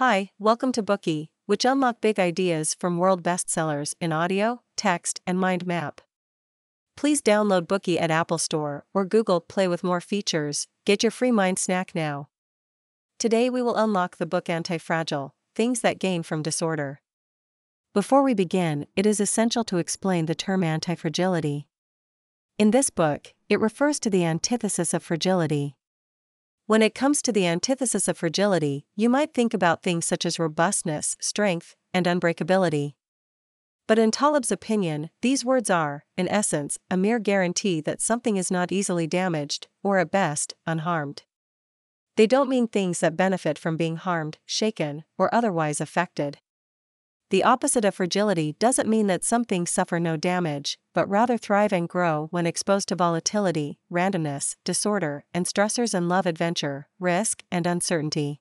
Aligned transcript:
Hi, 0.00 0.30
welcome 0.38 0.72
to 0.72 0.82
Bookey, 0.82 1.28
which 1.44 1.66
unlock 1.66 2.00
big 2.00 2.18
ideas 2.18 2.72
from 2.72 2.96
world 2.96 3.22
bestsellers 3.22 3.94
in 4.00 4.12
audio, 4.14 4.62
text, 4.74 5.20
and 5.26 5.38
mind 5.38 5.66
map. 5.66 6.00
Please 6.96 7.20
download 7.20 7.66
Bookey 7.66 8.00
at 8.00 8.10
Apple 8.10 8.38
Store 8.38 8.86
or 8.94 9.04
Google 9.04 9.42
Play 9.42 9.68
with 9.68 9.84
more 9.84 10.00
features. 10.00 10.68
Get 10.86 11.02
your 11.02 11.10
free 11.10 11.30
mind 11.30 11.58
snack 11.58 11.94
now. 11.94 12.30
Today 13.18 13.50
we 13.50 13.60
will 13.60 13.76
unlock 13.76 14.16
the 14.16 14.24
book 14.24 14.46
Antifragile 14.46 15.32
Things 15.54 15.80
That 15.80 15.98
Gain 15.98 16.22
from 16.22 16.40
Disorder. 16.40 17.02
Before 17.92 18.22
we 18.22 18.32
begin, 18.32 18.86
it 18.96 19.04
is 19.04 19.20
essential 19.20 19.64
to 19.64 19.76
explain 19.76 20.24
the 20.24 20.34
term 20.34 20.62
antifragility. 20.62 21.66
In 22.58 22.70
this 22.70 22.88
book, 22.88 23.34
it 23.50 23.60
refers 23.60 24.00
to 24.00 24.08
the 24.08 24.24
antithesis 24.24 24.94
of 24.94 25.02
fragility. 25.02 25.76
When 26.70 26.82
it 26.82 26.94
comes 26.94 27.20
to 27.22 27.32
the 27.32 27.48
antithesis 27.48 28.06
of 28.06 28.16
fragility, 28.16 28.86
you 28.94 29.08
might 29.08 29.34
think 29.34 29.52
about 29.52 29.82
things 29.82 30.06
such 30.06 30.24
as 30.24 30.38
robustness, 30.38 31.16
strength, 31.20 31.74
and 31.92 32.06
unbreakability. 32.06 32.94
But 33.88 33.98
in 33.98 34.12
Taleb's 34.12 34.52
opinion, 34.52 35.10
these 35.20 35.44
words 35.44 35.68
are, 35.68 36.04
in 36.16 36.28
essence, 36.28 36.78
a 36.88 36.96
mere 36.96 37.18
guarantee 37.18 37.80
that 37.80 38.00
something 38.00 38.36
is 38.36 38.52
not 38.52 38.70
easily 38.70 39.08
damaged, 39.08 39.66
or 39.82 39.98
at 39.98 40.12
best, 40.12 40.54
unharmed. 40.64 41.24
They 42.16 42.28
don't 42.28 42.48
mean 42.48 42.68
things 42.68 43.00
that 43.00 43.16
benefit 43.16 43.58
from 43.58 43.76
being 43.76 43.96
harmed, 43.96 44.38
shaken, 44.46 45.02
or 45.18 45.34
otherwise 45.34 45.80
affected. 45.80 46.38
The 47.30 47.44
opposite 47.44 47.84
of 47.84 47.94
fragility 47.94 48.56
doesn't 48.58 48.88
mean 48.88 49.06
that 49.06 49.22
some 49.22 49.44
things 49.44 49.70
suffer 49.70 50.00
no 50.00 50.16
damage, 50.16 50.80
but 50.92 51.08
rather 51.08 51.38
thrive 51.38 51.72
and 51.72 51.88
grow 51.88 52.26
when 52.32 52.44
exposed 52.44 52.88
to 52.88 52.96
volatility, 52.96 53.78
randomness, 53.90 54.56
disorder, 54.64 55.24
and 55.32 55.46
stressors 55.46 55.94
in 55.94 56.08
love 56.08 56.26
adventure, 56.26 56.88
risk, 56.98 57.44
and 57.48 57.68
uncertainty. 57.68 58.40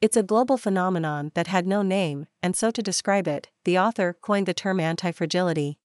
It's 0.00 0.16
a 0.16 0.22
global 0.22 0.56
phenomenon 0.56 1.30
that 1.34 1.48
had 1.48 1.66
no 1.66 1.82
name, 1.82 2.26
and 2.42 2.56
so 2.56 2.70
to 2.70 2.82
describe 2.82 3.28
it, 3.28 3.50
the 3.64 3.78
author 3.78 4.16
coined 4.18 4.46
the 4.46 4.54
term 4.54 4.78
antifragility. 4.78 5.76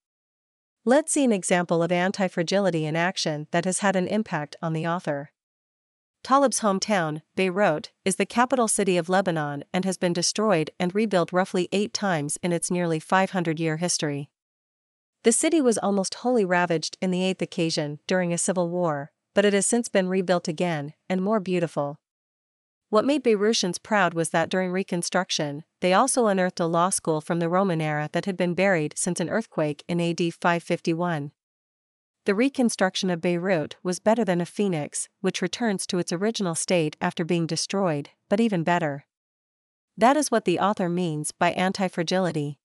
Let's 0.85 1.11
see 1.11 1.25
an 1.25 1.33
example 1.33 1.83
of 1.83 1.91
antifragility 1.91 2.83
in 2.83 2.95
action 2.95 3.47
that 3.51 3.65
has 3.65 3.79
had 3.79 3.97
an 3.97 4.07
impact 4.07 4.55
on 4.61 4.71
the 4.71 4.87
author. 4.87 5.31
Taleb's 6.25 6.61
hometown, 6.61 7.21
Beirut, 7.35 7.91
is 8.03 8.15
the 8.15 8.25
capital 8.25 8.67
city 8.67 8.97
of 8.97 9.09
Lebanon 9.09 9.63
and 9.71 9.85
has 9.85 9.95
been 9.95 10.11
destroyed 10.11 10.71
and 10.79 10.95
rebuilt 10.95 11.31
roughly 11.31 11.69
eight 11.71 11.93
times 11.93 12.39
in 12.41 12.51
its 12.51 12.71
nearly 12.71 12.99
500 12.99 13.59
year 13.59 13.77
history. 13.77 14.31
The 15.21 15.31
city 15.31 15.61
was 15.61 15.77
almost 15.77 16.15
wholly 16.15 16.43
ravaged 16.43 16.97
in 16.99 17.11
the 17.11 17.23
eighth 17.23 17.43
occasion 17.43 17.99
during 18.07 18.33
a 18.33 18.39
civil 18.39 18.71
war, 18.71 19.11
but 19.35 19.45
it 19.45 19.53
has 19.53 19.67
since 19.67 19.87
been 19.87 20.09
rebuilt 20.09 20.47
again, 20.47 20.95
and 21.07 21.21
more 21.21 21.39
beautiful. 21.39 21.99
What 22.89 23.05
made 23.05 23.23
Beirutians 23.23 23.77
proud 23.77 24.15
was 24.15 24.31
that 24.31 24.49
during 24.49 24.71
reconstruction, 24.71 25.63
they 25.79 25.93
also 25.93 26.25
unearthed 26.25 26.59
a 26.59 26.65
law 26.65 26.89
school 26.89 27.21
from 27.21 27.37
the 27.37 27.49
Roman 27.49 27.81
era 27.81 28.09
that 28.13 28.25
had 28.25 28.35
been 28.35 28.55
buried 28.55 28.95
since 28.97 29.19
an 29.19 29.29
earthquake 29.29 29.83
in 29.87 30.01
AD 30.01 30.33
551 30.33 31.33
the 32.25 32.35
reconstruction 32.35 33.09
of 33.11 33.21
Beirut 33.21 33.75
was 33.83 33.99
better 33.99 34.25
than 34.25 34.41
a 34.41 34.45
phoenix, 34.45 35.09
which 35.21 35.41
returns 35.41 35.85
to 35.87 35.99
its 35.99 36.11
original 36.11 36.55
state 36.55 36.97
after 36.99 37.23
being 37.23 37.45
destroyed, 37.45 38.09
but 38.29 38.39
even 38.39 38.63
better. 38.63 39.05
That 39.95 40.17
is 40.17 40.31
what 40.31 40.45
the 40.45 40.59
author 40.59 40.89
means 40.89 41.31
by 41.31 41.51
anti-fragility. 41.51 42.59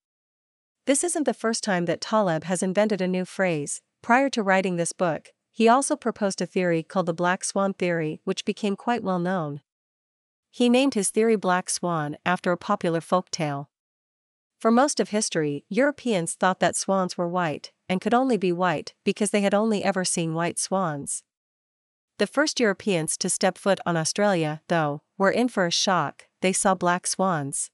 This 0.86 1.05
isn't 1.05 1.25
the 1.25 1.34
first 1.34 1.62
time 1.62 1.84
that 1.84 2.00
Taleb 2.00 2.44
has 2.44 2.62
invented 2.62 3.00
a 3.00 3.06
new 3.06 3.25
phrase. 3.25 3.83
Prior 4.03 4.31
to 4.31 4.42
writing 4.42 4.77
this 4.77 4.92
book, 4.92 5.28
he 5.53 5.69
also 5.69 5.94
proposed 5.94 6.41
a 6.41 6.47
theory 6.47 6.83
called 6.83 7.06
the 7.06 7.12
Black 7.12 7.44
Swan 7.44 7.75
Theory, 7.75 8.20
which 8.25 8.47
became 8.47 8.77
quite 8.77 9.03
well 9.03 9.19
known. 9.19 9.61
He 10.50 10.69
named 10.69 10.94
his 10.94 11.11
theory 11.11 11.36
Black 11.36 11.69
Swan 11.69 12.16
after 12.25 12.50
a 12.50 12.56
popular 12.56 13.00
folk 13.00 13.31
tale. 13.31 13.69
For 14.61 14.70
most 14.70 15.00
of 15.00 15.08
history, 15.08 15.64
Europeans 15.70 16.34
thought 16.34 16.61
that 16.61 16.77
swans 16.77 17.16
were 17.16 17.27
white, 17.27 17.72
and 17.89 17.98
could 17.98 18.12
only 18.12 18.36
be 18.36 18.53
white 18.53 18.92
because 19.05 19.30
they 19.30 19.41
had 19.41 19.55
only 19.55 19.83
ever 19.83 20.04
seen 20.04 20.34
white 20.34 20.59
swans. 20.59 21.22
The 22.19 22.26
first 22.26 22.60
Europeans 22.60 23.16
to 23.16 23.31
step 23.31 23.56
foot 23.56 23.81
on 23.87 23.97
Australia, 23.97 24.60
though, 24.69 25.00
were 25.16 25.31
in 25.31 25.49
for 25.49 25.65
a 25.65 25.70
shock, 25.70 26.26
they 26.43 26.53
saw 26.53 26.75
black 26.75 27.06
swans. 27.06 27.70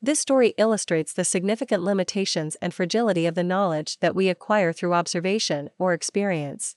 This 0.00 0.18
story 0.18 0.54
illustrates 0.56 1.12
the 1.12 1.22
significant 1.22 1.82
limitations 1.82 2.56
and 2.62 2.72
fragility 2.72 3.26
of 3.26 3.34
the 3.34 3.44
knowledge 3.44 3.98
that 3.98 4.14
we 4.14 4.30
acquire 4.30 4.72
through 4.72 4.94
observation 4.94 5.68
or 5.78 5.92
experience. 5.92 6.76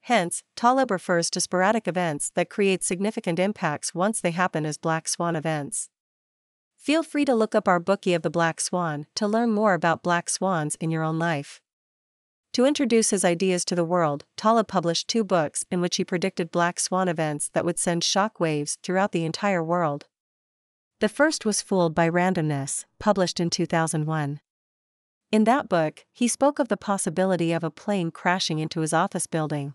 Hence, 0.00 0.42
Taleb 0.56 0.90
refers 0.90 1.28
to 1.30 1.40
sporadic 1.40 1.86
events 1.86 2.30
that 2.34 2.48
create 2.48 2.82
significant 2.82 3.38
impacts 3.38 3.94
once 3.94 4.22
they 4.22 4.30
happen 4.30 4.64
as 4.64 4.78
black 4.78 5.06
swan 5.06 5.36
events. 5.36 5.90
Feel 6.82 7.04
free 7.04 7.24
to 7.26 7.34
look 7.36 7.54
up 7.54 7.68
our 7.68 7.78
Bookey 7.78 8.12
of 8.12 8.22
the 8.22 8.28
Black 8.28 8.60
Swan 8.60 9.06
to 9.14 9.28
learn 9.28 9.52
more 9.52 9.72
about 9.72 10.02
black 10.02 10.28
swans 10.28 10.74
in 10.80 10.90
your 10.90 11.04
own 11.04 11.16
life. 11.16 11.60
To 12.54 12.64
introduce 12.64 13.10
his 13.10 13.24
ideas 13.24 13.64
to 13.66 13.76
the 13.76 13.84
world, 13.84 14.24
Taleb 14.36 14.66
published 14.66 15.06
two 15.06 15.22
books 15.22 15.64
in 15.70 15.80
which 15.80 15.94
he 15.94 16.04
predicted 16.04 16.50
black 16.50 16.80
swan 16.80 17.06
events 17.06 17.48
that 17.50 17.64
would 17.64 17.78
send 17.78 18.02
shock 18.02 18.40
waves 18.40 18.78
throughout 18.82 19.12
the 19.12 19.24
entire 19.24 19.62
world. 19.62 20.06
The 20.98 21.08
first 21.08 21.46
was 21.46 21.62
Fooled 21.62 21.94
by 21.94 22.10
Randomness, 22.10 22.84
published 22.98 23.38
in 23.38 23.48
2001. 23.48 24.40
In 25.30 25.44
that 25.44 25.68
book, 25.68 26.04
he 26.12 26.26
spoke 26.26 26.58
of 26.58 26.66
the 26.66 26.76
possibility 26.76 27.52
of 27.52 27.62
a 27.62 27.70
plane 27.70 28.10
crashing 28.10 28.58
into 28.58 28.80
his 28.80 28.92
office 28.92 29.28
building. 29.28 29.74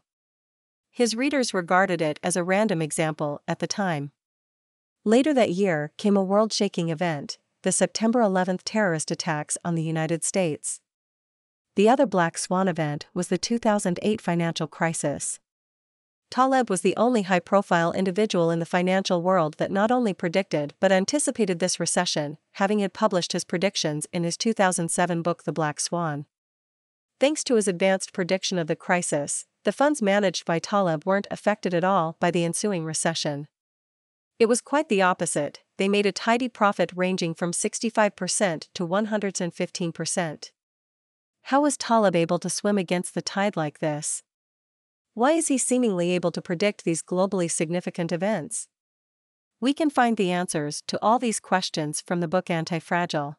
His 0.92 1.16
readers 1.16 1.54
regarded 1.54 2.02
it 2.02 2.20
as 2.22 2.36
a 2.36 2.44
random 2.44 2.82
example 2.82 3.42
at 3.48 3.60
the 3.60 3.68
time. 3.68 4.12
Later 5.08 5.34
that 5.36 5.52
year 5.52 5.94
came 5.96 6.18
a 6.18 6.22
world 6.22 6.52
shaking 6.52 6.90
event 6.90 7.38
the 7.64 7.72
September 7.72 8.20
11 8.20 8.58
terrorist 8.66 9.10
attacks 9.10 9.58
on 9.64 9.74
the 9.74 9.82
United 9.82 10.22
States. 10.22 10.82
The 11.78 11.88
other 11.88 12.06
black 12.06 12.38
swan 12.38 12.68
event 12.68 13.06
was 13.14 13.30
the 13.30 13.38
2008 13.38 14.20
financial 14.20 14.68
crisis. 14.68 15.40
Taleb 16.30 16.70
was 16.70 16.82
the 16.82 16.96
only 16.98 17.22
high 17.22 17.40
profile 17.40 17.94
individual 17.94 18.52
in 18.52 18.60
the 18.60 18.66
financial 18.66 19.22
world 19.22 19.56
that 19.60 19.72
not 19.72 19.92
only 19.92 20.14
predicted 20.14 20.74
but 20.82 20.92
anticipated 20.92 21.60
this 21.60 21.80
recession, 21.80 22.38
having 22.56 22.80
had 22.80 22.92
published 22.92 23.32
his 23.32 23.46
predictions 23.46 24.08
in 24.12 24.26
his 24.26 24.36
2007 24.36 25.22
book 25.22 25.44
The 25.44 25.54
Black 25.54 25.80
Swan. 25.80 26.26
Thanks 27.18 27.46
to 27.46 27.56
his 27.56 27.70
advanced 27.70 28.12
prediction 28.12 28.60
of 28.60 28.68
the 28.68 28.76
crisis, 28.76 29.46
the 29.64 29.72
funds 29.72 30.02
managed 30.02 30.44
by 30.44 30.60
Taleb 30.60 31.06
weren't 31.06 31.28
affected 31.32 31.74
at 31.74 31.86
all 31.86 32.18
by 32.20 32.30
the 32.30 32.44
ensuing 32.44 32.84
recession. 32.84 33.48
It 34.40 34.48
was 34.48 34.62
quite 34.62 34.88
the 34.88 35.02
opposite, 35.02 35.64
they 35.78 35.88
made 35.88 36.06
a 36.06 36.12
tidy 36.12 36.48
profit 36.48 36.92
ranging 36.96 37.34
from 37.34 37.52
65% 37.52 38.68
to 38.74 38.88
115%. 38.88 40.52
How 41.44 41.62
was 41.62 41.78
Taleb 41.78 42.16
able 42.16 42.40
to 42.40 42.50
swim 42.50 42.78
against 42.78 43.16
the 43.16 43.22
tide 43.22 43.58
like 43.58 43.80
this? 43.80 44.22
Why 45.14 45.32
is 45.32 45.48
he 45.48 45.58
seemingly 45.58 46.12
able 46.12 46.32
to 46.32 46.42
predict 46.42 46.84
these 46.84 47.02
globally 47.02 47.50
significant 47.50 48.12
events? 48.12 48.68
We 49.60 49.74
can 49.74 49.90
find 49.90 50.18
the 50.18 50.32
answers 50.32 50.84
to 50.88 51.00
all 51.02 51.18
these 51.18 51.40
questions 51.40 52.02
from 52.02 52.20
the 52.20 52.28
book 52.28 52.46
Antifragile. 52.46 53.38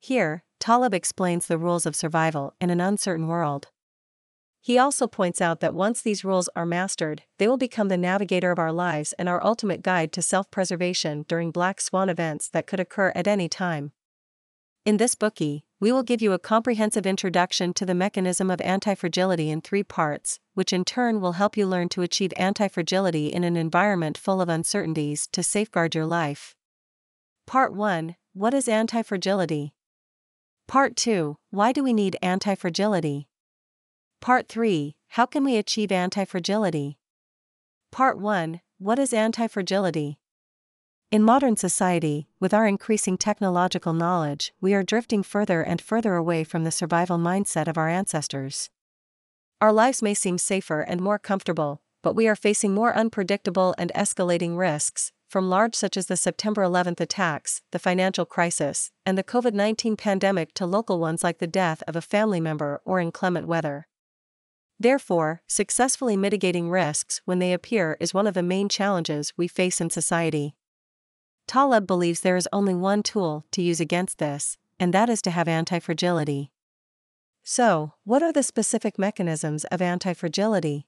Here, 0.00 0.44
Taleb 0.58 0.94
explains 0.94 1.46
the 1.46 1.58
rules 1.58 1.84
of 1.84 1.94
survival 1.94 2.54
in 2.60 2.70
an 2.70 2.80
uncertain 2.80 3.26
world. 3.26 3.68
He 4.68 4.76
also 4.76 5.06
points 5.06 5.40
out 5.40 5.60
that 5.60 5.72
once 5.72 6.02
these 6.02 6.26
rules 6.26 6.50
are 6.54 6.66
mastered, 6.66 7.22
they 7.38 7.48
will 7.48 7.56
become 7.56 7.88
the 7.88 7.96
navigator 7.96 8.50
of 8.50 8.58
our 8.58 8.70
lives 8.70 9.14
and 9.14 9.26
our 9.26 9.42
ultimate 9.42 9.80
guide 9.80 10.12
to 10.12 10.20
self 10.20 10.50
preservation 10.50 11.24
during 11.26 11.50
black 11.50 11.80
swan 11.80 12.10
events 12.10 12.50
that 12.50 12.66
could 12.66 12.78
occur 12.78 13.10
at 13.14 13.26
any 13.26 13.48
time. 13.48 13.92
In 14.84 14.98
this 14.98 15.14
Bookey, 15.14 15.62
we 15.80 15.90
will 15.90 16.02
give 16.02 16.20
you 16.20 16.34
a 16.34 16.38
comprehensive 16.38 17.06
introduction 17.06 17.72
to 17.72 17.86
the 17.86 17.94
mechanism 17.94 18.50
of 18.50 18.60
antifragility 18.60 19.48
in 19.48 19.62
three 19.62 19.82
parts, 19.82 20.38
which 20.52 20.74
in 20.74 20.84
turn 20.84 21.22
will 21.22 21.40
help 21.40 21.56
you 21.56 21.64
learn 21.64 21.88
to 21.88 22.02
achieve 22.02 22.34
antifragility 22.36 23.30
in 23.30 23.44
an 23.44 23.56
environment 23.56 24.18
full 24.18 24.38
of 24.38 24.50
uncertainties 24.50 25.26
to 25.28 25.42
safeguard 25.42 25.94
your 25.94 26.04
life. 26.04 26.54
Part 27.46 27.72
1 27.72 28.16
What 28.34 28.52
is 28.52 28.66
antifragility? 28.66 29.70
Part 30.66 30.94
2 30.94 31.38
Why 31.48 31.72
do 31.72 31.82
we 31.82 31.94
need 31.94 32.18
antifragility? 32.22 33.28
Part 34.20 34.48
3 34.48 34.94
How 35.10 35.26
can 35.26 35.44
we 35.44 35.56
achieve 35.56 35.88
antifragility? 35.90 36.96
Part 37.90 38.18
1 38.18 38.60
What 38.78 38.98
is 38.98 39.12
antifragility? 39.12 40.16
In 41.10 41.22
modern 41.22 41.56
society, 41.56 42.28
with 42.38 42.52
our 42.52 42.66
increasing 42.66 43.16
technological 43.16 43.94
knowledge, 43.94 44.52
we 44.60 44.74
are 44.74 44.82
drifting 44.82 45.22
further 45.22 45.62
and 45.62 45.80
further 45.80 46.16
away 46.16 46.44
from 46.44 46.64
the 46.64 46.70
survival 46.70 47.16
mindset 47.16 47.68
of 47.68 47.78
our 47.78 47.88
ancestors. 47.88 48.68
Our 49.62 49.72
lives 49.72 50.02
may 50.02 50.14
seem 50.14 50.36
safer 50.36 50.80
and 50.80 51.00
more 51.00 51.18
comfortable, 51.18 51.80
but 52.02 52.14
we 52.14 52.28
are 52.28 52.36
facing 52.36 52.74
more 52.74 52.94
unpredictable 52.94 53.74
and 53.78 53.90
escalating 53.94 54.58
risks, 54.58 55.12
from 55.28 55.48
large 55.48 55.74
such 55.74 55.96
as 55.96 56.06
the 56.06 56.16
September 56.16 56.62
11th 56.62 57.00
attacks, 57.00 57.62
the 57.70 57.78
financial 57.78 58.26
crisis, 58.26 58.90
and 59.06 59.16
the 59.16 59.24
COVID 59.24 59.54
19 59.54 59.96
pandemic 59.96 60.52
to 60.54 60.66
local 60.66 60.98
ones 60.98 61.24
like 61.24 61.38
the 61.38 61.46
death 61.46 61.82
of 61.86 61.96
a 61.96 62.02
family 62.02 62.40
member 62.40 62.82
or 62.84 63.00
inclement 63.00 63.46
weather. 63.46 63.86
Therefore, 64.80 65.42
successfully 65.46 66.16
mitigating 66.16 66.70
risks 66.70 67.20
when 67.24 67.40
they 67.40 67.52
appear 67.52 67.96
is 67.98 68.14
one 68.14 68.26
of 68.26 68.34
the 68.34 68.42
main 68.42 68.68
challenges 68.68 69.32
we 69.36 69.48
face 69.48 69.80
in 69.80 69.90
society. 69.90 70.54
Taleb 71.48 71.86
believes 71.86 72.20
there 72.20 72.36
is 72.36 72.48
only 72.52 72.74
one 72.74 73.02
tool 73.02 73.44
to 73.52 73.62
use 73.62 73.80
against 73.80 74.18
this, 74.18 74.56
and 74.78 74.94
that 74.94 75.08
is 75.08 75.20
to 75.22 75.30
have 75.30 75.46
antifragility. 75.46 76.50
So, 77.42 77.94
what 78.04 78.22
are 78.22 78.32
the 78.32 78.42
specific 78.42 78.98
mechanisms 78.98 79.64
of 79.64 79.80
antifragility? 79.80 80.84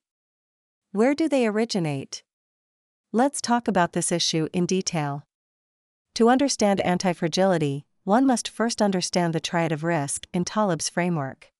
Where 0.92 1.14
do 1.14 1.28
they 1.28 1.46
originate? 1.46 2.22
Let's 3.12 3.40
talk 3.40 3.66
about 3.66 3.92
this 3.92 4.12
issue 4.12 4.48
in 4.52 4.66
detail. 4.66 5.26
To 6.14 6.28
understand 6.28 6.80
antifragility, 6.84 7.84
one 8.04 8.26
must 8.26 8.48
first 8.48 8.82
understand 8.82 9.32
the 9.32 9.40
triad 9.40 9.72
of 9.72 9.82
risk 9.82 10.26
in 10.32 10.44
Taleb's 10.44 10.88
framework. 10.88 11.50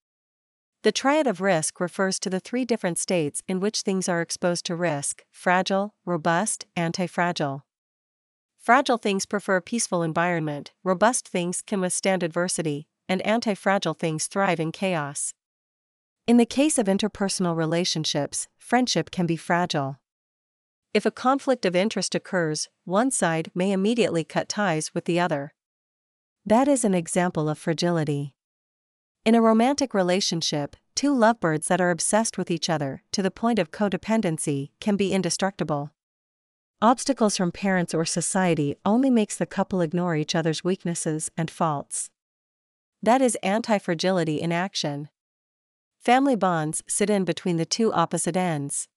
The 0.83 0.91
triad 0.91 1.27
of 1.27 1.41
risk 1.41 1.79
refers 1.79 2.17
to 2.19 2.29
the 2.29 2.39
three 2.39 2.65
different 2.65 2.97
states 2.97 3.43
in 3.47 3.59
which 3.59 3.81
things 3.81 4.09
are 4.09 4.19
exposed 4.19 4.65
to 4.65 4.75
risk 4.75 5.23
fragile, 5.29 5.93
robust, 6.05 6.65
antifragile. 6.75 7.61
Fragile 8.57 8.97
things 8.97 9.27
prefer 9.27 9.57
a 9.57 9.61
peaceful 9.61 10.01
environment, 10.01 10.71
robust 10.83 11.27
things 11.27 11.61
can 11.61 11.81
withstand 11.81 12.23
adversity, 12.23 12.87
and 13.07 13.21
antifragile 13.23 13.97
things 13.97 14.25
thrive 14.25 14.59
in 14.59 14.71
chaos. 14.71 15.35
In 16.25 16.37
the 16.37 16.45
case 16.47 16.79
of 16.79 16.87
interpersonal 16.87 17.55
relationships, 17.55 18.47
friendship 18.57 19.11
can 19.11 19.27
be 19.27 19.35
fragile. 19.35 19.99
If 20.95 21.05
a 21.05 21.11
conflict 21.11 21.65
of 21.65 21.75
interest 21.75 22.15
occurs, 22.15 22.69
one 22.85 23.11
side 23.11 23.51
may 23.53 23.71
immediately 23.71 24.23
cut 24.23 24.49
ties 24.49 24.95
with 24.95 25.05
the 25.05 25.19
other. 25.19 25.53
That 26.43 26.67
is 26.67 26.83
an 26.83 26.95
example 26.95 27.49
of 27.49 27.59
fragility. 27.59 28.33
In 29.23 29.35
a 29.35 29.41
romantic 29.41 29.93
relationship, 29.93 30.75
two 30.95 31.15
lovebirds 31.15 31.67
that 31.67 31.79
are 31.79 31.91
obsessed 31.91 32.39
with 32.39 32.49
each 32.49 32.71
other 32.71 33.03
to 33.11 33.21
the 33.21 33.29
point 33.29 33.59
of 33.59 33.69
codependency 33.69 34.71
can 34.79 34.95
be 34.95 35.13
indestructible. 35.13 35.91
Obstacles 36.81 37.37
from 37.37 37.51
parents 37.51 37.93
or 37.93 38.03
society 38.03 38.75
only 38.83 39.11
makes 39.11 39.37
the 39.37 39.45
couple 39.45 39.79
ignore 39.81 40.15
each 40.15 40.33
other's 40.33 40.63
weaknesses 40.63 41.29
and 41.37 41.51
faults. 41.51 42.09
That 43.03 43.21
is 43.21 43.37
anti-fragility 43.43 44.41
in 44.41 44.51
action. 44.51 45.09
Family 45.99 46.35
bonds 46.35 46.81
sit 46.87 47.11
in 47.11 47.23
between 47.23 47.57
the 47.57 47.65
two 47.65 47.93
opposite 47.93 48.35
ends. 48.35 48.87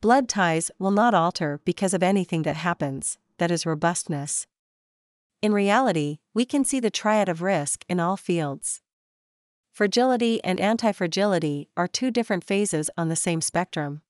Blood 0.00 0.28
ties 0.28 0.70
will 0.78 0.92
not 0.92 1.14
alter 1.14 1.60
because 1.64 1.92
of 1.92 2.02
anything 2.04 2.42
that 2.42 2.54
happens, 2.54 3.18
that 3.38 3.50
is 3.50 3.66
robustness. 3.66 4.46
In 5.40 5.52
reality, 5.52 6.18
we 6.32 6.44
can 6.44 6.64
see 6.64 6.78
the 6.78 6.92
triad 6.92 7.28
of 7.28 7.42
risk 7.42 7.84
in 7.88 7.98
all 7.98 8.16
fields. 8.16 8.80
Fragility 9.72 10.38
and 10.44 10.58
antifragility 10.58 11.68
are 11.78 11.88
two 11.88 12.10
different 12.10 12.44
phases 12.44 12.90
on 12.98 13.08
the 13.08 13.16
same 13.16 13.40
spectrum. 13.40 14.02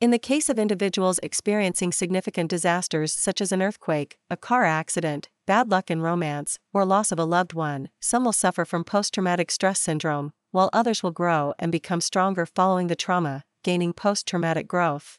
In 0.00 0.12
the 0.12 0.20
case 0.20 0.48
of 0.48 0.56
individuals 0.56 1.18
experiencing 1.20 1.90
significant 1.90 2.48
disasters 2.48 3.12
such 3.12 3.40
as 3.40 3.50
an 3.50 3.60
earthquake, 3.60 4.18
a 4.30 4.36
car 4.36 4.64
accident, 4.64 5.30
bad 5.48 5.68
luck 5.68 5.90
in 5.90 6.00
romance, 6.00 6.60
or 6.72 6.84
loss 6.84 7.10
of 7.10 7.18
a 7.18 7.24
loved 7.24 7.54
one, 7.54 7.88
some 8.00 8.24
will 8.24 8.32
suffer 8.32 8.64
from 8.64 8.84
post 8.84 9.14
traumatic 9.14 9.50
stress 9.50 9.80
syndrome, 9.80 10.32
while 10.52 10.70
others 10.72 11.02
will 11.02 11.10
grow 11.10 11.54
and 11.58 11.72
become 11.72 12.00
stronger 12.00 12.46
following 12.46 12.86
the 12.86 12.94
trauma, 12.94 13.42
gaining 13.64 13.92
post 13.92 14.28
traumatic 14.28 14.68
growth. 14.68 15.18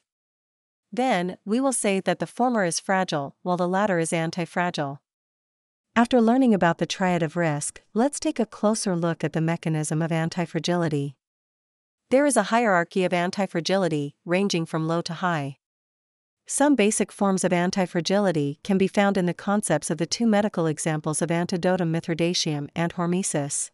Then, 0.89 1.37
we 1.43 1.59
will 1.59 1.73
say 1.73 1.99
that 1.99 2.19
the 2.19 2.25
former 2.25 2.63
is 2.63 2.79
fragile 2.79 3.35
while 3.43 3.57
the 3.57 3.67
latter 3.67 3.99
is 3.99 4.13
anti 4.13 4.45
fragile. 4.45 5.01
After 5.99 6.21
learning 6.21 6.53
about 6.53 6.77
the 6.77 6.85
triad 6.85 7.21
of 7.21 7.35
risk, 7.35 7.81
let's 7.93 8.21
take 8.21 8.39
a 8.39 8.45
closer 8.45 8.95
look 8.95 9.21
at 9.21 9.33
the 9.33 9.41
mechanism 9.41 10.01
of 10.01 10.11
antifragility. 10.11 11.15
There 12.09 12.25
is 12.25 12.37
a 12.37 12.43
hierarchy 12.53 13.03
of 13.03 13.11
antifragility, 13.11 14.13
ranging 14.23 14.65
from 14.65 14.87
low 14.87 15.01
to 15.01 15.15
high. 15.15 15.57
Some 16.47 16.75
basic 16.75 17.11
forms 17.11 17.43
of 17.43 17.51
antifragility 17.51 18.63
can 18.63 18.77
be 18.77 18.87
found 18.87 19.17
in 19.17 19.25
the 19.25 19.33
concepts 19.33 19.89
of 19.89 19.97
the 19.97 20.05
two 20.05 20.25
medical 20.25 20.67
examples 20.67 21.21
of 21.21 21.31
Antidotum 21.31 21.91
Mithridateum 21.91 22.69
and 22.73 22.93
Hormesis. 22.93 23.69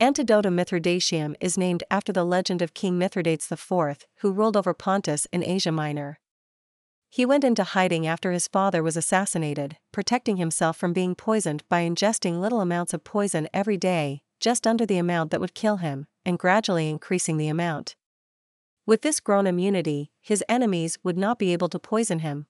Antidotum 0.00 0.54
Mithridateum 0.54 1.34
is 1.40 1.58
named 1.58 1.82
after 1.90 2.12
the 2.12 2.22
legend 2.22 2.62
of 2.62 2.74
King 2.74 2.96
Mithridates 2.96 3.50
IV, 3.50 4.06
who 4.18 4.30
ruled 4.30 4.56
over 4.56 4.72
Pontus 4.72 5.26
in 5.32 5.42
Asia 5.42 5.72
Minor. 5.72 6.20
He 7.14 7.24
went 7.24 7.44
into 7.44 7.62
hiding 7.62 8.08
after 8.08 8.32
his 8.32 8.48
father 8.48 8.82
was 8.82 8.96
assassinated, 8.96 9.76
protecting 9.92 10.36
himself 10.36 10.76
from 10.76 10.92
being 10.92 11.14
poisoned 11.14 11.62
by 11.68 11.82
ingesting 11.82 12.40
little 12.40 12.60
amounts 12.60 12.92
of 12.92 13.04
poison 13.04 13.48
every 13.54 13.76
day, 13.76 14.22
just 14.40 14.66
under 14.66 14.84
the 14.84 14.98
amount 14.98 15.30
that 15.30 15.40
would 15.40 15.54
kill 15.54 15.76
him, 15.76 16.08
and 16.26 16.40
gradually 16.40 16.90
increasing 16.90 17.36
the 17.36 17.46
amount. 17.46 17.94
With 18.84 19.02
this 19.02 19.20
grown 19.20 19.46
immunity, 19.46 20.10
his 20.20 20.42
enemies 20.48 20.98
would 21.04 21.16
not 21.16 21.38
be 21.38 21.52
able 21.52 21.68
to 21.68 21.78
poison 21.78 22.18
him. 22.18 22.48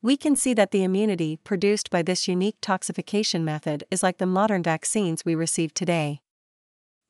We 0.00 0.16
can 0.16 0.36
see 0.36 0.54
that 0.54 0.70
the 0.70 0.82
immunity 0.82 1.36
produced 1.36 1.90
by 1.90 2.00
this 2.00 2.26
unique 2.26 2.56
toxification 2.62 3.42
method 3.42 3.84
is 3.90 4.02
like 4.02 4.16
the 4.16 4.24
modern 4.24 4.62
vaccines 4.62 5.22
we 5.22 5.34
receive 5.34 5.74
today. 5.74 6.22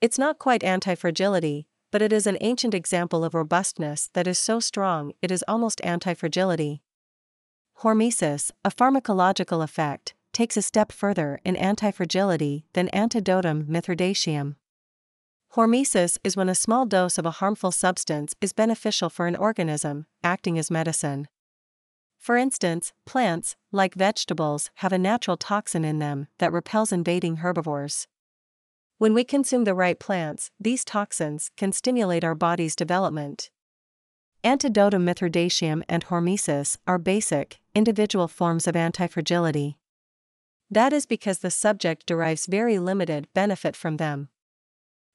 It's 0.01 0.19
not 0.19 0.41
quite 0.41 0.65
anti 0.65 0.97
fragility, 0.97 1.69
but 1.97 2.03
it 2.03 2.13
is 2.13 2.27
an 2.27 2.37
ancient 2.43 2.75
example 2.75 3.25
of 3.25 3.33
robustness 3.33 4.11
that 4.13 4.27
is 4.27 4.39
so 4.39 4.61
strong 4.61 5.15
it 5.23 5.31
is 5.31 5.43
almost 5.49 5.81
anti-fragility. 5.83 6.83
Hormesis, 7.81 8.51
a 8.63 8.71
pharmacological 8.71 9.65
effect, 9.65 10.13
takes 10.31 10.59
a 10.59 10.61
step 10.61 10.93
further 10.93 11.41
in 11.43 11.57
anti-fragility 11.57 12.67
than 12.75 12.89
antidotum 12.89 13.65
mithridateum. 13.65 14.57
Hormesis 15.55 16.19
is 16.23 16.37
when 16.37 16.51
a 16.51 16.55
small 16.55 16.85
dose 16.85 17.17
of 17.17 17.25
a 17.25 17.39
harmful 17.41 17.73
substance 17.73 18.35
is 18.43 18.53
beneficial 18.53 19.09
for 19.09 19.27
an 19.27 19.35
organism, 19.35 20.05
acting 20.23 20.59
as 20.59 20.71
medicine. 20.71 21.29
For 22.19 22.37
instance, 22.37 22.93
plants, 23.07 23.57
like 23.73 23.95
vegetables, 23.95 24.71
have 24.83 24.93
a 24.93 24.99
natural 24.99 25.39
toxin 25.39 25.83
in 25.83 25.99
them 25.99 26.27
that 26.41 26.53
repels 26.53 26.93
invading 26.93 27.37
herbivores. 27.37 28.07
When 28.99 29.13
we 29.13 29.25
consume 29.25 29.65
the 29.65 29.75
right 29.75 29.99
plants, 29.99 30.51
these 30.59 30.83
toxins 30.83 31.51
can 31.55 31.71
stimulate 31.73 32.25
our 32.25 32.35
body's 32.35 32.75
development. 32.75 33.51
Antidotum 34.43 35.05
mithridateum 35.05 35.83
and 35.87 36.07
hormesis 36.07 36.79
are 36.87 36.97
basic, 36.97 37.59
individual 37.75 38.27
forms 38.27 38.67
of 38.67 38.75
antifragility. 38.75 39.75
That 40.71 40.95
is 40.95 41.05
because 41.05 41.41
the 41.41 41.51
subject 41.51 42.07
derives 42.07 42.47
very 42.47 42.79
limited 42.79 43.29
benefit 43.35 43.77
from 43.77 43.99
them. 43.99 44.31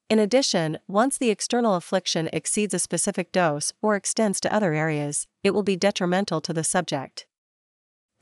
In 0.08 0.20
addition, 0.20 0.78
once 0.86 1.18
the 1.18 1.30
external 1.30 1.74
affliction 1.74 2.28
exceeds 2.32 2.74
a 2.74 2.78
specific 2.78 3.32
dose 3.32 3.72
or 3.82 3.96
extends 3.96 4.40
to 4.42 4.54
other 4.54 4.74
areas, 4.74 5.26
it 5.42 5.54
will 5.54 5.64
be 5.64 5.74
detrimental 5.74 6.40
to 6.42 6.52
the 6.52 6.62
subject. 6.62 7.26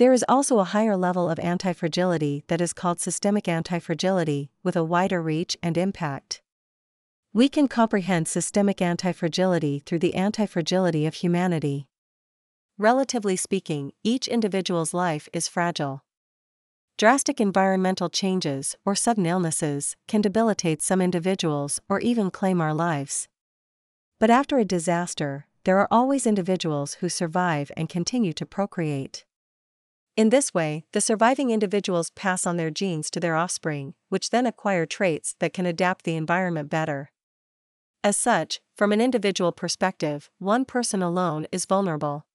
There 0.00 0.14
is 0.14 0.24
also 0.30 0.60
a 0.60 0.64
higher 0.64 0.96
level 0.96 1.28
of 1.28 1.36
antifragility 1.36 2.46
that 2.46 2.62
is 2.62 2.72
called 2.72 3.00
systemic 3.00 3.44
antifragility, 3.44 4.48
with 4.62 4.74
a 4.74 4.82
wider 4.82 5.20
reach 5.20 5.58
and 5.62 5.76
impact. 5.76 6.40
We 7.34 7.50
can 7.50 7.68
comprehend 7.68 8.26
systemic 8.26 8.78
antifragility 8.78 9.84
through 9.84 9.98
the 9.98 10.14
antifragility 10.14 11.06
of 11.06 11.16
humanity. 11.16 11.86
Relatively 12.78 13.36
speaking, 13.36 13.92
each 14.02 14.26
individual's 14.26 14.94
life 14.94 15.28
is 15.34 15.48
fragile. 15.48 16.02
Drastic 16.96 17.38
environmental 17.38 18.08
changes 18.08 18.76
or 18.86 18.94
sudden 18.94 19.26
illnesses 19.26 19.96
can 20.08 20.22
debilitate 20.22 20.80
some 20.80 21.02
individuals 21.02 21.78
or 21.90 22.00
even 22.00 22.30
claim 22.30 22.62
our 22.62 22.72
lives. 22.72 23.28
But 24.18 24.30
after 24.30 24.56
a 24.56 24.64
disaster, 24.64 25.46
there 25.64 25.78
are 25.78 25.88
always 25.90 26.26
individuals 26.26 26.94
who 27.00 27.10
survive 27.10 27.70
and 27.76 27.90
continue 27.90 28.32
to 28.32 28.46
procreate. 28.46 29.26
In 30.20 30.28
this 30.28 30.52
way, 30.52 30.84
the 30.92 31.00
surviving 31.00 31.48
individuals 31.48 32.10
pass 32.10 32.44
on 32.46 32.58
their 32.58 32.70
genes 32.70 33.08
to 33.08 33.20
their 33.20 33.36
offspring, 33.36 33.94
which 34.10 34.28
then 34.28 34.44
acquire 34.44 34.84
traits 34.84 35.34
that 35.38 35.54
can 35.54 35.64
adapt 35.64 36.04
the 36.04 36.14
environment 36.14 36.68
better. 36.68 37.10
As 38.04 38.18
such, 38.18 38.60
from 38.76 38.92
an 38.92 39.00
individual 39.00 39.50
perspective, 39.50 40.28
one 40.38 40.66
person 40.66 41.02
alone 41.02 41.46
is 41.50 41.64
vulnerable. 41.64 42.26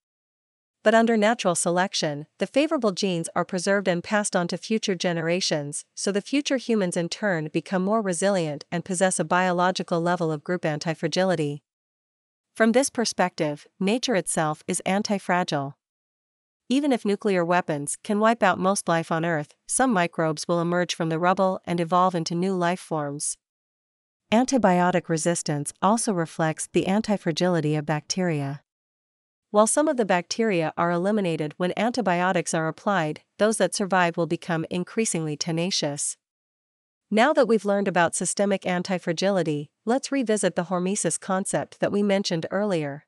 But 0.82 0.96
under 0.96 1.16
natural 1.16 1.54
selection, 1.54 2.26
the 2.38 2.48
favorable 2.48 2.90
genes 2.90 3.28
are 3.36 3.44
preserved 3.44 3.86
and 3.86 4.02
passed 4.02 4.34
on 4.34 4.48
to 4.48 4.58
future 4.58 4.96
generations, 4.96 5.84
so 5.94 6.10
the 6.10 6.20
future 6.20 6.56
humans 6.56 6.96
in 6.96 7.08
turn 7.08 7.50
become 7.52 7.84
more 7.84 8.02
resilient 8.02 8.64
and 8.72 8.84
possess 8.84 9.20
a 9.20 9.24
biological 9.24 10.00
level 10.00 10.32
of 10.32 10.42
group 10.42 10.62
antifragility. 10.62 11.60
From 12.52 12.72
this 12.72 12.90
perspective, 12.90 13.68
nature 13.78 14.16
itself 14.16 14.64
is 14.66 14.82
antifragile. 14.84 15.74
Even 16.68 16.90
if 16.90 17.04
nuclear 17.04 17.44
weapons 17.44 17.96
can 18.02 18.18
wipe 18.18 18.42
out 18.42 18.58
most 18.58 18.88
life 18.88 19.12
on 19.12 19.24
Earth, 19.24 19.54
some 19.68 19.92
microbes 19.92 20.48
will 20.48 20.60
emerge 20.60 20.96
from 20.96 21.10
the 21.10 21.18
rubble 21.18 21.60
and 21.64 21.78
evolve 21.78 22.14
into 22.14 22.34
new 22.34 22.54
life 22.54 22.80
forms. 22.80 23.36
Antibiotic 24.32 25.08
resistance 25.08 25.72
also 25.80 26.12
reflects 26.12 26.68
the 26.72 26.86
antifragility 26.86 27.78
of 27.78 27.86
bacteria. 27.86 28.62
While 29.52 29.68
some 29.68 29.86
of 29.86 29.96
the 29.96 30.04
bacteria 30.04 30.72
are 30.76 30.90
eliminated 30.90 31.54
when 31.56 31.72
antibiotics 31.76 32.52
are 32.52 32.66
applied, 32.66 33.20
those 33.38 33.58
that 33.58 33.74
survive 33.74 34.16
will 34.16 34.26
become 34.26 34.66
increasingly 34.68 35.36
tenacious. 35.36 36.16
Now 37.12 37.32
that 37.34 37.46
we've 37.46 37.64
learned 37.64 37.86
about 37.86 38.16
systemic 38.16 38.62
antifragility, 38.62 39.68
let's 39.84 40.10
revisit 40.10 40.56
the 40.56 40.64
hormesis 40.64 41.20
concept 41.20 41.78
that 41.78 41.92
we 41.92 42.02
mentioned 42.02 42.46
earlier. 42.50 43.06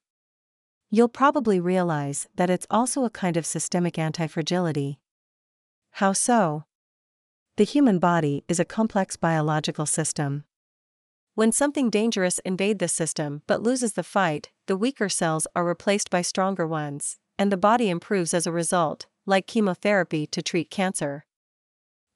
You'll 0.91 1.09
probably 1.09 1.61
realize 1.61 2.29
that 2.37 2.49
it's 2.49 2.67
also 2.71 3.05
a 3.05 3.11
kind 3.11 3.37
of 3.37 3.45
systemic 3.45 3.95
antifragility. 3.95 4.97
How 5.93 6.15
so? 6.15 6.65
The 7.59 7.65
human 7.65 7.99
body 7.99 8.45
is 8.49 8.59
a 8.59 8.65
complex 8.65 9.17
biological 9.17 9.85
system. 9.85 10.45
When 11.35 11.53
something 11.53 11.91
dangerous 11.91 12.39
invades 12.39 12.79
the 12.79 12.89
system 12.89 13.43
but 13.47 13.63
loses 13.63 13.93
the 13.93 14.03
fight, 14.03 14.51
the 14.67 14.79
weaker 14.79 15.11
cells 15.11 15.47
are 15.55 15.65
replaced 15.65 16.09
by 16.09 16.23
stronger 16.23 16.67
ones, 16.67 17.19
and 17.39 17.53
the 17.53 17.59
body 17.59 17.91
improves 17.91 18.33
as 18.33 18.47
a 18.47 18.53
result, 18.53 19.07
like 19.27 19.47
chemotherapy 19.47 20.27
to 20.29 20.41
treat 20.41 20.71
cancer. 20.71 21.27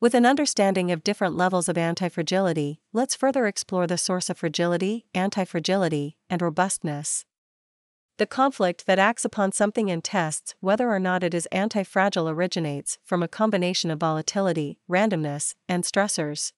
With 0.00 0.14
an 0.14 0.24
understanding 0.24 0.90
of 0.90 1.04
different 1.04 1.36
levels 1.36 1.68
of 1.68 1.76
antifragility, 1.76 2.78
let's 2.92 3.14
further 3.14 3.46
explore 3.46 3.86
the 3.86 3.98
source 3.98 4.30
of 4.30 4.38
fragility, 4.38 5.04
antifragility, 5.14 6.14
and 6.30 6.40
robustness. 6.40 7.26
The 8.22 8.26
conflict 8.26 8.86
that 8.86 9.00
acts 9.00 9.24
upon 9.24 9.50
something 9.50 9.90
and 9.90 10.04
tests 10.04 10.54
whether 10.60 10.88
or 10.88 11.00
not 11.00 11.24
it 11.24 11.34
is 11.34 11.48
antifragile 11.50 12.30
originates 12.30 12.96
from 13.02 13.20
a 13.20 13.26
combination 13.26 13.90
of 13.90 13.98
volatility, 13.98 14.78
randomness, 14.88 15.56
and 15.68 15.82
stressors. 15.82 16.52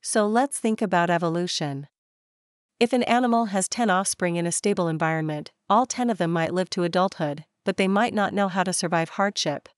So 0.00 0.26
let's 0.26 0.58
think 0.58 0.80
about 0.80 1.10
evolution. 1.10 1.88
If 2.78 2.94
an 2.94 3.02
animal 3.02 3.52
has 3.52 3.68
10 3.68 3.90
offspring 3.90 4.36
in 4.36 4.46
a 4.46 4.52
stable 4.52 4.88
environment, 4.88 5.52
all 5.68 5.84
10 5.84 6.08
of 6.08 6.16
them 6.16 6.32
might 6.32 6.54
live 6.54 6.70
to 6.70 6.84
adulthood, 6.84 7.44
but 7.66 7.76
they 7.76 7.86
might 7.86 8.14
not 8.14 8.32
know 8.32 8.48
how 8.48 8.62
to 8.62 8.72
survive 8.72 9.10
hardship. 9.10 9.68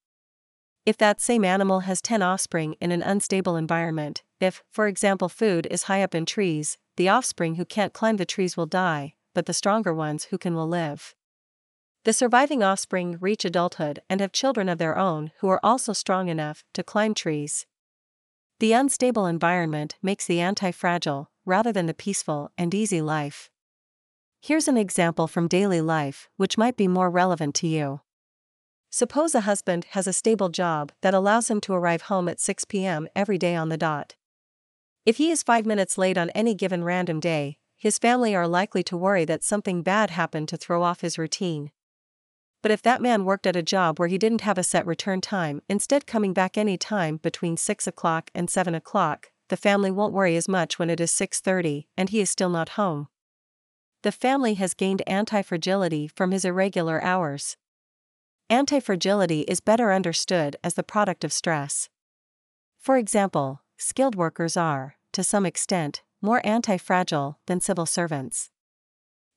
If 0.86 0.96
that 0.98 1.20
same 1.20 1.44
animal 1.44 1.80
has 1.80 2.00
10 2.00 2.22
offspring 2.22 2.76
in 2.80 2.92
an 2.92 3.02
unstable 3.02 3.56
environment, 3.56 4.22
if, 4.38 4.62
for 4.70 4.86
example, 4.86 5.28
food 5.28 5.66
is 5.68 5.82
high 5.82 6.04
up 6.04 6.14
in 6.14 6.26
trees, 6.26 6.78
the 6.96 7.08
offspring 7.08 7.56
who 7.56 7.64
can't 7.64 7.92
climb 7.92 8.18
the 8.18 8.24
trees 8.24 8.56
will 8.56 8.66
die, 8.66 9.14
but 9.34 9.46
the 9.46 9.54
stronger 9.54 9.94
ones 9.94 10.24
who 10.24 10.38
can 10.38 10.54
will 10.54 10.68
live. 10.68 11.14
The 12.04 12.12
surviving 12.12 12.62
offspring 12.62 13.16
reach 13.20 13.44
adulthood 13.44 14.02
and 14.10 14.20
have 14.20 14.32
children 14.32 14.68
of 14.68 14.78
their 14.78 14.98
own 14.98 15.30
who 15.38 15.48
are 15.48 15.60
also 15.62 15.92
strong 15.92 16.28
enough 16.28 16.64
to 16.74 16.82
climb 16.82 17.14
trees. 17.14 17.66
The 18.58 18.72
unstable 18.72 19.26
environment 19.26 19.96
makes 20.02 20.26
the 20.26 20.40
anti 20.40 20.70
fragile, 20.72 21.30
rather 21.44 21.72
than 21.72 21.86
the 21.86 21.94
peaceful 21.94 22.50
and 22.58 22.74
easy 22.74 23.00
life. 23.00 23.50
Here's 24.40 24.66
an 24.66 24.76
example 24.76 25.28
from 25.28 25.46
daily 25.46 25.80
life, 25.80 26.28
which 26.36 26.58
might 26.58 26.76
be 26.76 26.88
more 26.88 27.10
relevant 27.10 27.54
to 27.56 27.68
you. 27.68 28.00
Suppose 28.90 29.34
a 29.34 29.42
husband 29.42 29.86
has 29.90 30.06
a 30.06 30.12
stable 30.12 30.48
job 30.48 30.92
that 31.00 31.14
allows 31.14 31.48
him 31.48 31.60
to 31.62 31.72
arrive 31.72 32.02
home 32.02 32.28
at 32.28 32.40
6 32.40 32.64
p.m. 32.66 33.08
every 33.14 33.38
day 33.38 33.54
on 33.54 33.68
the 33.68 33.76
dot. 33.76 34.16
If 35.06 35.16
he 35.16 35.30
is 35.30 35.42
five 35.42 35.64
minutes 35.64 35.96
late 35.96 36.18
on 36.18 36.30
any 36.30 36.54
given 36.54 36.84
random 36.84 37.18
day, 37.18 37.58
his 37.82 37.98
family 37.98 38.32
are 38.32 38.46
likely 38.46 38.84
to 38.84 38.96
worry 38.96 39.24
that 39.24 39.42
something 39.42 39.82
bad 39.82 40.08
happened 40.08 40.48
to 40.48 40.56
throw 40.56 40.84
off 40.84 41.00
his 41.00 41.18
routine. 41.18 41.72
But 42.62 42.70
if 42.70 42.80
that 42.82 43.02
man 43.02 43.24
worked 43.24 43.44
at 43.44 43.56
a 43.56 43.62
job 43.76 43.98
where 43.98 44.06
he 44.06 44.18
didn't 44.18 44.42
have 44.42 44.56
a 44.56 44.62
set 44.62 44.86
return 44.86 45.20
time, 45.20 45.62
instead 45.68 46.06
coming 46.06 46.32
back 46.32 46.56
any 46.56 46.78
time 46.78 47.16
between 47.16 47.56
6 47.56 47.88
o'clock 47.88 48.30
and 48.36 48.48
7 48.48 48.72
o'clock, 48.76 49.32
the 49.48 49.56
family 49.56 49.90
won't 49.90 50.12
worry 50.12 50.36
as 50.36 50.46
much 50.48 50.78
when 50.78 50.90
it 50.90 51.00
is 51.00 51.10
6:30 51.10 51.88
and 51.96 52.10
he 52.10 52.20
is 52.20 52.30
still 52.30 52.50
not 52.50 52.78
home. 52.78 53.08
The 54.02 54.12
family 54.12 54.54
has 54.54 54.74
gained 54.74 55.02
anti-fragility 55.08 56.06
from 56.06 56.30
his 56.30 56.44
irregular 56.44 57.02
hours. 57.02 57.56
Antifragility 58.48 59.44
is 59.48 59.58
better 59.58 59.92
understood 59.92 60.54
as 60.62 60.74
the 60.74 60.84
product 60.84 61.24
of 61.24 61.32
stress. 61.32 61.88
For 62.78 62.96
example, 62.96 63.62
skilled 63.76 64.14
workers 64.14 64.56
are, 64.56 64.98
to 65.14 65.24
some 65.24 65.44
extent, 65.44 66.02
more 66.22 66.40
anti-fragile 66.44 67.38
than 67.46 67.60
civil 67.60 67.84
servants. 67.84 68.50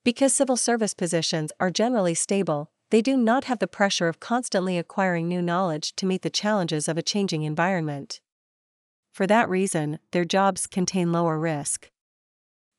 Because 0.03 0.33
civil 0.33 0.55
service 0.55 0.93
positions 0.93 1.51
are 1.59 1.71
generally 1.71 2.13
stable, 2.13 2.69
they 2.91 3.01
do 3.01 3.17
not 3.17 3.45
have 3.45 3.59
the 3.59 3.67
pressure 3.67 4.07
of 4.07 4.19
constantly 4.19 4.77
acquiring 4.77 5.27
new 5.27 5.41
knowledge 5.41 5.95
to 5.95 6.05
meet 6.05 6.21
the 6.21 6.29
challenges 6.29 6.87
of 6.87 6.97
a 6.97 7.01
changing 7.01 7.41
environment. 7.41 8.21
For 9.11 9.25
that 9.27 9.49
reason, 9.49 9.99
their 10.11 10.25
jobs 10.25 10.67
contain 10.67 11.11
lower 11.11 11.39
risk. 11.39 11.89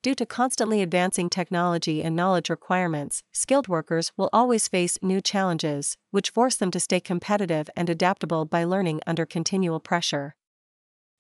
Due 0.03 0.15
to 0.15 0.25
constantly 0.25 0.83
advancing 0.83 1.29
technology 1.29 2.01
and 2.01 2.15
knowledge 2.15 2.49
requirements, 2.49 3.25
skilled 3.33 3.67
workers 3.67 4.13
will 4.17 4.31
always 4.33 4.69
face 4.69 4.99
new 5.03 5.21
challenges, 5.21 5.97
which 6.13 6.31
force 6.31 6.55
them 6.55 6.71
to 6.71 6.79
stay 6.79 7.01
competitive 7.01 7.69
and 7.75 7.91
adaptable 7.91 8.45
by 8.45 8.63
learning 8.63 9.01
under 9.05 9.27
continual 9.27 9.81
pressure. 9.81 10.37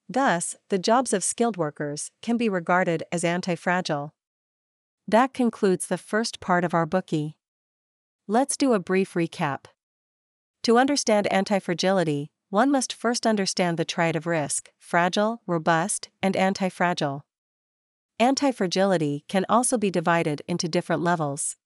Thus, 0.08 0.56
the 0.68 0.78
jobs 0.78 1.12
of 1.12 1.24
skilled 1.24 1.56
workers 1.56 2.10
can 2.22 2.36
be 2.36 2.48
regarded 2.48 3.02
as 3.10 3.24
anti 3.24 3.54
fragile. 3.54 4.14
That 5.08 5.34
concludes 5.34 5.86
the 5.86 5.98
first 5.98 6.40
part 6.40 6.64
of 6.64 6.74
our 6.74 6.86
Bookey. 6.86 7.34
Let's 8.28 8.56
do 8.56 8.72
a 8.72 8.80
brief 8.80 9.14
recap. 9.14 9.66
To 10.64 10.78
understand 10.78 11.28
antifragility, 11.30 12.28
one 12.50 12.70
must 12.70 12.92
first 12.92 13.26
understand 13.26 13.76
the 13.76 13.84
triad 13.84 14.16
of 14.16 14.26
risk 14.26 14.70
fragile, 14.78 15.42
robust, 15.46 16.08
and 16.22 16.36
anti 16.36 16.68
fragile. 16.68 17.24
Antifragility 18.20 19.22
can 19.28 19.44
also 19.48 19.76
be 19.76 19.90
divided 19.90 20.42
into 20.48 20.68
different 20.68 21.02
levels. 21.02 21.56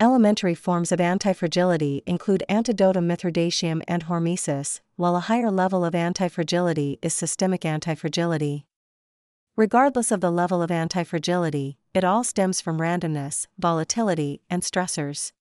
Elementary 0.00 0.54
forms 0.54 0.92
of 0.92 1.00
antifragility 1.00 2.02
include 2.06 2.44
antidotum 2.48 3.08
mithridateum 3.08 3.82
and 3.88 4.04
hormesis, 4.04 4.78
while 4.94 5.16
a 5.16 5.26
higher 5.26 5.50
level 5.50 5.84
of 5.84 5.92
antifragility 5.92 6.98
is 7.02 7.12
systemic 7.12 7.62
antifragility. 7.62 8.62
Regardless 9.56 10.12
of 10.12 10.20
the 10.20 10.30
level 10.30 10.62
of 10.62 10.70
antifragility, 10.70 11.78
it 11.94 12.04
all 12.04 12.22
stems 12.22 12.60
from 12.60 12.78
randomness, 12.78 13.48
volatility, 13.58 14.40
and 14.48 14.62
stressors. 14.62 15.32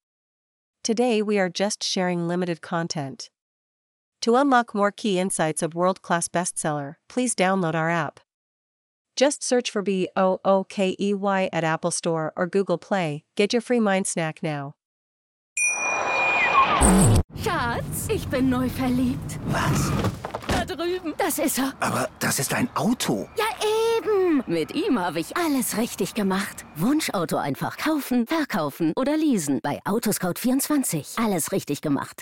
Today 0.83 1.21
we 1.21 1.37
are 1.37 1.49
just 1.49 1.83
sharing 1.83 2.27
limited 2.27 2.59
content. 2.59 3.29
To 4.21 4.37
unlock 4.37 4.73
more 4.73 4.91
key 4.91 5.19
insights 5.19 5.61
of 5.61 5.75
world 5.75 6.01
class 6.01 6.27
bestseller, 6.27 6.95
please 7.07 7.35
download 7.35 7.75
our 7.75 7.91
app. 7.91 8.21
Just 9.17 9.43
search 9.43 9.71
for 9.71 9.81
B 9.81 10.07
O 10.15 10.39
O 10.45 10.63
K 10.63 10.95
E 10.99 11.13
Y 11.13 11.49
at 11.51 11.63
Apple 11.63 11.91
Store 11.91 12.31
or 12.35 12.45
Google 12.45 12.77
Play. 12.77 13.23
Get 13.35 13.51
your 13.51 13.61
free 13.61 13.79
mind 13.79 14.05
snack 14.05 14.43
now. 14.43 14.75
Schatz, 17.41 18.07
ich 18.09 18.27
bin 18.27 18.49
neu 18.51 18.69
verliebt. 18.69 19.39
Was? 19.47 19.91
Da 20.47 20.65
drüben. 20.65 21.15
Das 21.17 21.39
ist 21.39 21.57
er. 21.57 21.73
Aber 21.79 22.07
das 22.19 22.37
ist 22.37 22.53
ein 22.53 22.69
Auto. 22.75 23.27
Ja, 23.37 23.45
eben. 23.97 24.43
Mit 24.45 24.75
ihm 24.75 24.99
habe 24.99 25.19
ich 25.19 25.35
alles 25.35 25.77
richtig 25.77 26.13
gemacht. 26.13 26.65
Wunschauto 26.75 27.37
einfach 27.37 27.77
kaufen, 27.77 28.27
verkaufen 28.27 28.93
oder 28.95 29.17
leasen. 29.17 29.59
Bei 29.63 29.79
Autoscout24. 29.85 31.23
Alles 31.23 31.51
richtig 31.51 31.81
gemacht. 31.81 32.21